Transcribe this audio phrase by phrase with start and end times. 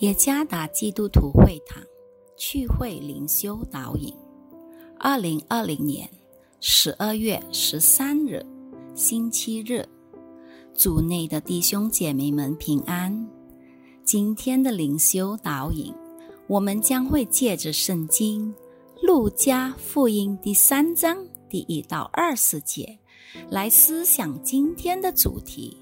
[0.00, 1.82] 耶加达基督徒会堂
[2.36, 4.12] 聚会灵修导引，
[4.98, 6.06] 二零二零年
[6.60, 8.44] 十二月十三日，
[8.94, 9.88] 星期日，
[10.74, 13.26] 主内的弟兄姐妹们平安。
[14.04, 15.94] 今天的灵修导引，
[16.46, 18.54] 我们将会借着圣经
[19.06, 21.16] 《路加福音》第三章
[21.48, 22.98] 第一到二十节，
[23.48, 25.74] 来思想今天的主题：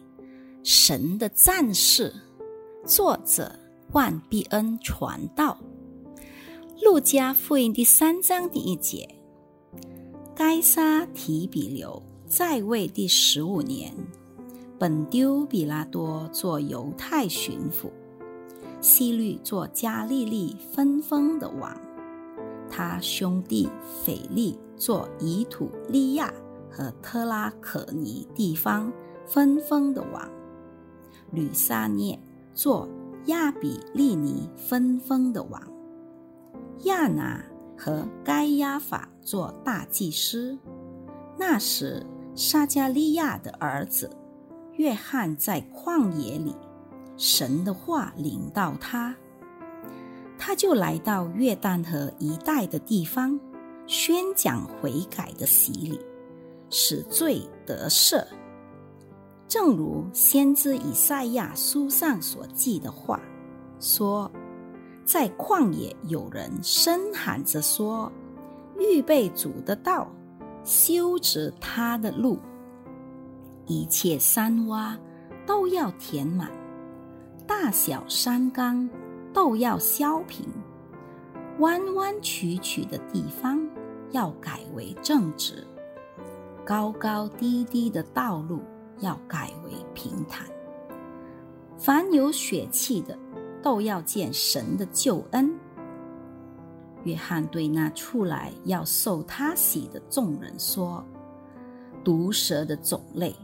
[0.62, 2.14] 神的战士。
[2.86, 3.63] 作者。
[3.94, 5.56] 万必恩传道，
[6.82, 9.08] 路加福音第三章第一节：
[10.34, 13.94] 该沙提比留在位第十五年，
[14.80, 17.88] 本丢比拉多做犹太巡抚，
[18.80, 21.80] 希律做加利利分封的王，
[22.68, 23.68] 他兄弟
[24.02, 26.34] 腓力做以土利亚
[26.68, 28.92] 和特拉可尼地方
[29.24, 30.28] 分封的王，
[31.30, 32.18] 吕撒涅
[32.54, 32.88] 做。
[33.26, 35.62] 亚比利尼分封的王，
[36.84, 37.42] 亚拿
[37.76, 40.58] 和该亚法做大祭司。
[41.38, 44.10] 那时，撒加利亚的儿子
[44.74, 46.54] 约翰在旷野里，
[47.16, 49.14] 神的话领到他，
[50.38, 53.40] 他就来到约旦河一带的地方，
[53.86, 55.98] 宣讲悔改的洗礼，
[56.68, 58.22] 使罪得赦。
[59.46, 63.20] 正如先知以赛亚书上所记的话
[63.78, 64.30] 说
[65.04, 68.10] ：“在旷野有人声喊着说，
[68.78, 70.08] 预备主的道，
[70.64, 72.38] 修直他的路。
[73.66, 74.96] 一切山洼
[75.46, 76.50] 都要填满，
[77.46, 78.88] 大小山冈
[79.32, 80.46] 都要削平，
[81.58, 83.60] 弯弯曲曲的地方
[84.10, 85.66] 要改为正直，
[86.64, 88.60] 高高低低的道路。”
[89.04, 90.46] 要改为平坦，
[91.76, 93.16] 凡有血气的，
[93.62, 95.54] 都要见神的救恩。
[97.04, 101.04] 约翰对那出来要受他洗的众人说
[102.02, 103.36] ：“毒蛇的种类，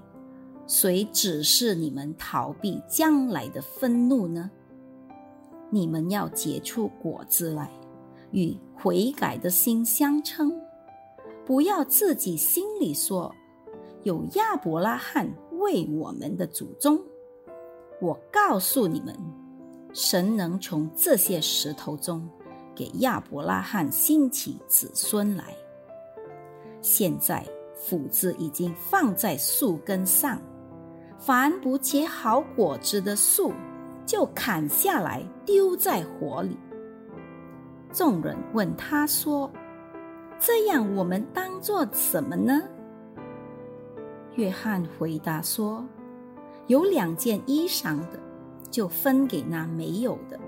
[0.67, 4.51] 谁指示你们逃避将来的愤怒呢？
[5.69, 7.71] 你们要结出果子来，
[8.31, 10.51] 与悔改的心相称，
[11.45, 13.31] 不要自己心里说。”
[14.03, 15.29] 有亚伯拉罕
[15.61, 16.99] 为我们的祖宗，
[18.01, 19.15] 我告诉你们，
[19.93, 22.29] 神能从这些石头中
[22.75, 25.45] 给亚伯拉罕兴起子孙来。
[26.81, 30.41] 现在斧子已经放在树根上，
[31.19, 33.53] 凡不结好果子的树，
[34.07, 36.57] 就砍下来丢在火里。
[37.93, 39.51] 众人问他说
[40.41, 42.63] ：“这样我们当做什么呢？”
[44.37, 45.85] 约翰回答说
[46.69, 48.19] ：“有两件衣裳的，
[48.71, 50.39] 就分给那没有的；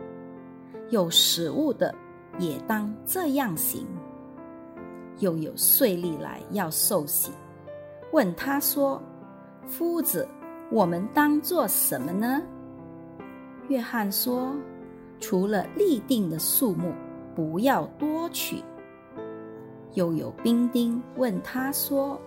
[0.91, 1.93] 有食物的，
[2.39, 3.87] 也当这样行。
[5.19, 7.33] 又有税吏来要受洗，
[8.13, 9.03] 问他说
[9.67, 10.27] ：‘夫子，
[10.71, 12.41] 我们当做什么呢？’
[13.69, 14.55] 约翰说
[15.19, 16.93] ：‘除了立定的数目，
[17.35, 18.63] 不要多取。’
[19.95, 22.19] 又有兵丁问他说。”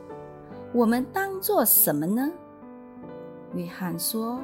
[0.75, 2.30] 我们当做什么呢？
[3.53, 4.44] 约翰说：“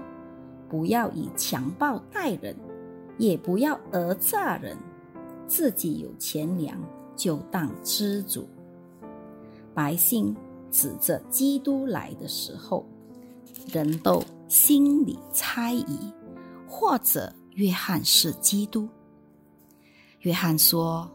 [0.70, 2.56] 不要以强暴待人，
[3.18, 4.78] 也不要讹诈人。
[5.46, 6.82] 自己有钱粮，
[7.18, 8.48] 就当知足。”
[9.76, 10.34] 百姓
[10.72, 12.86] 指着基督来的时候，
[13.68, 16.14] 人都心里猜疑，
[16.66, 18.88] 或者约翰是基督。
[20.20, 21.12] 约翰说：“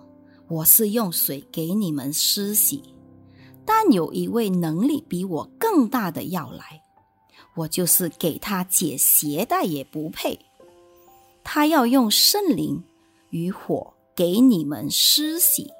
[0.46, 2.82] 我是用水给你们施洗。”
[3.66, 6.82] 但有一位能力比我更大的要来，
[7.56, 10.38] 我就是给他解鞋带也不配。
[11.42, 12.82] 他要用圣灵
[13.30, 15.70] 与火给你们施洗。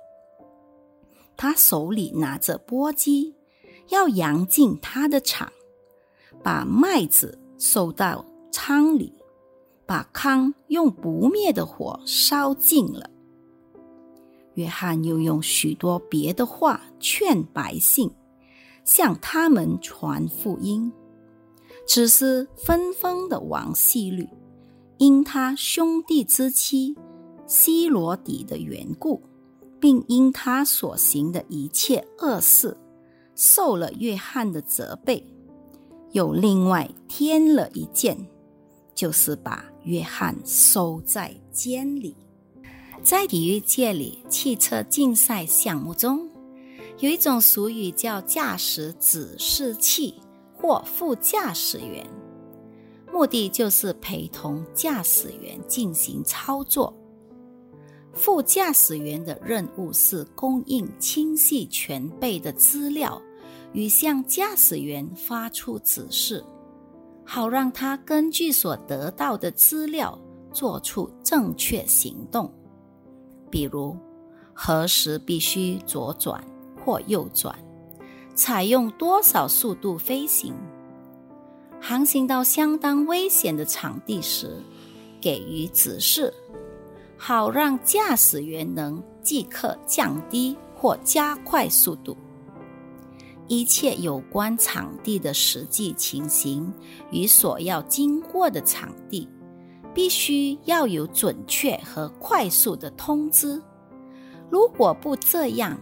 [1.36, 3.32] 他手里拿着簸箕，
[3.88, 5.52] 要扬进他的场，
[6.42, 9.12] 把麦子收到仓里，
[9.86, 13.10] 把糠用不灭的火烧尽了。
[14.56, 18.10] 约翰又用许多别的话劝百姓，
[18.84, 20.92] 向他们传福音。
[21.86, 24.28] 只是分封的王希律，
[24.98, 26.96] 因他兄弟之妻
[27.46, 29.22] 希罗底的缘故，
[29.78, 32.76] 并因他所行的一切恶事，
[33.36, 35.22] 受了约翰的责备，
[36.10, 38.16] 又另外添了一件，
[38.94, 42.16] 就是把约翰收在监里。
[43.06, 46.28] 在体育界里，汽车竞赛项目中，
[46.98, 50.12] 有一种俗语叫驾驶指示器
[50.56, 52.04] 或副驾驶员。
[53.12, 56.92] 目的就是陪同驾驶员进行操作。
[58.12, 63.22] 副驾驶员的任务是供应清晰全备的资料，
[63.72, 66.44] 与向驾驶员发出指示，
[67.24, 70.20] 好让他根据所得到的资料
[70.52, 72.52] 做出正确行动。
[73.50, 73.96] 比如，
[74.52, 76.42] 何时必须左转
[76.84, 77.54] 或右转，
[78.34, 80.54] 采用多少速度飞行，
[81.80, 84.62] 航行到相当危险的场地时，
[85.20, 86.32] 给予指示。
[87.18, 92.14] 好让驾驶员能即刻降低或加快速度。
[93.48, 96.70] 一切有关场地的实际情形
[97.10, 99.26] 与所要经过的场地，
[99.96, 103.58] 必须要有准确和快速的通知。
[104.50, 105.74] 如果不这样，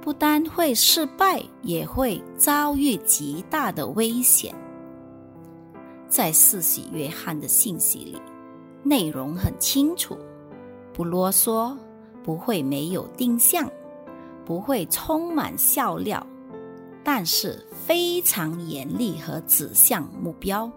[0.00, 4.52] 不单会失败，也会遭遇极大的危险。
[6.08, 8.20] 在四喜约翰的信息里，
[8.82, 10.18] 内容很清楚。
[10.92, 11.76] 不啰嗦，
[12.24, 13.70] 不会没有定向，
[14.44, 16.26] 不会充满笑料，
[17.04, 20.68] 但是非常严厉和指向目标。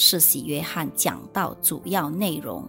[0.00, 2.64] 世袭约翰讲到主要内容，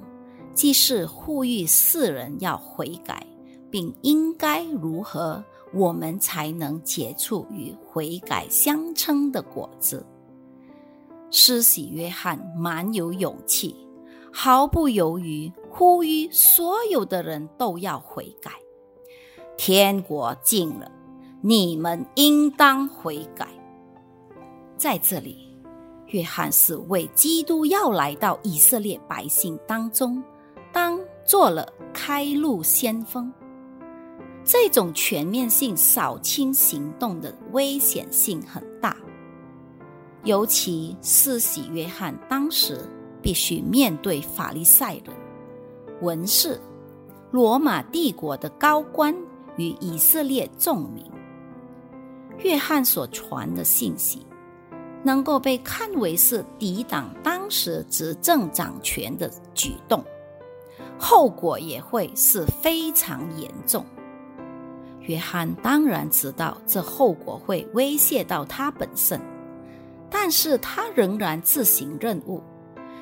[0.55, 3.23] 既是呼吁世人要悔改，
[3.69, 10.03] 并应该如何，我们才能结出与悔改相称的果子。
[11.29, 13.75] 施洗约翰蛮有勇气，
[14.33, 15.51] 毫不犹豫。
[15.69, 18.51] 呼吁所有的人都要悔改，
[19.55, 20.91] 天国近了，
[21.41, 23.47] 你们应当悔改。
[24.75, 25.48] 在这里，
[26.09, 30.23] 约翰是为基督要来到以色列百姓当中，
[30.71, 33.31] 当做了开路先锋。
[34.43, 38.97] 这种全面性扫清行动的危险性很大，
[40.23, 42.79] 尤其是喜约翰当时
[43.21, 45.15] 必须面对法利赛人。
[46.01, 46.59] 文士、
[47.29, 49.15] 罗马帝国的高官
[49.57, 51.05] 与以色列众民，
[52.39, 54.25] 约翰所传的信息，
[55.03, 60.03] 能够被看为是抵挡当时执政掌权的举动，
[60.97, 63.85] 后果也会是非常严重。
[65.01, 69.19] 约翰当然知道这后果会威胁到他本身，
[70.09, 72.41] 但是他仍然自行任务。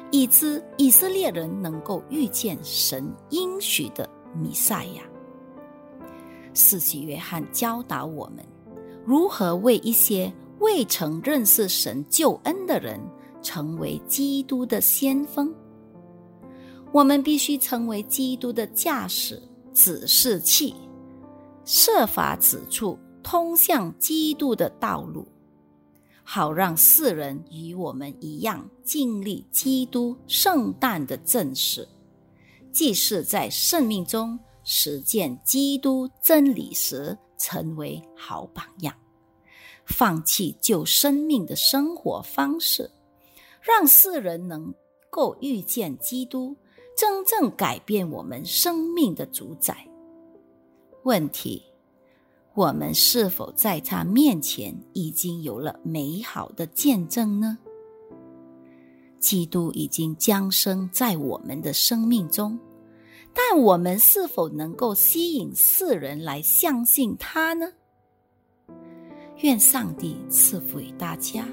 [0.09, 5.03] 以致以色列人能够遇见神应许的弥赛亚。
[6.53, 8.37] 四喜约翰教导我们
[9.05, 12.99] 如何为一些未曾认识神救恩的人
[13.41, 15.53] 成为基督的先锋。
[16.91, 19.41] 我们必须成为基督的驾驶
[19.73, 20.73] 指示器，
[21.65, 25.27] 设法指出通向基督的道路。
[26.29, 31.87] 好让世人与我们一样经历基督圣诞的正事，
[32.69, 38.93] 既是在生命中实践基督真理时成为好榜样，
[39.87, 42.91] 放弃救生命的生活方式，
[43.61, 44.71] 让世人能
[45.09, 46.55] 够遇见基督
[46.95, 49.75] 真正改变我们生命的主宰。
[51.03, 51.63] 问题。
[52.53, 57.55] 我们是否在他面前已经有了美好的见证呢？
[59.19, 62.57] 基督已经降生在我们的生命中，
[63.31, 67.71] 但我们是否能够吸引世人来相信他呢？
[69.41, 71.45] 愿上帝赐福于大家。